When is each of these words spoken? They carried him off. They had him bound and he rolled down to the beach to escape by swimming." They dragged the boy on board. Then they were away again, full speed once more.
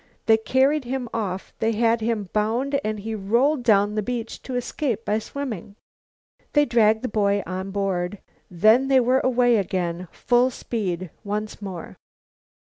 They 0.25 0.37
carried 0.37 0.83
him 0.85 1.07
off. 1.13 1.53
They 1.59 1.73
had 1.73 2.01
him 2.01 2.31
bound 2.33 2.79
and 2.83 3.01
he 3.01 3.13
rolled 3.13 3.61
down 3.61 3.89
to 3.89 3.95
the 3.97 4.01
beach 4.01 4.41
to 4.41 4.55
escape 4.55 5.05
by 5.05 5.19
swimming." 5.19 5.75
They 6.53 6.65
dragged 6.65 7.03
the 7.03 7.07
boy 7.07 7.43
on 7.45 7.69
board. 7.69 8.17
Then 8.49 8.87
they 8.87 8.99
were 8.99 9.19
away 9.19 9.57
again, 9.57 10.07
full 10.11 10.49
speed 10.49 11.11
once 11.23 11.61
more. 11.61 11.97